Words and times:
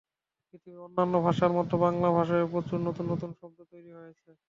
পৃথিবীর 0.45 0.83
অন্যান্য 0.85 1.15
ভাষার 1.25 1.51
মতো 1.57 1.73
বাংলা 1.77 2.09
ভাষায়ও 2.17 2.51
প্রচুর 2.53 2.79
নতুন 2.87 3.05
নতুন 3.13 3.29
শব্দ 3.39 3.57
তৈরি 3.71 3.91
হয়েছে। 3.93 4.31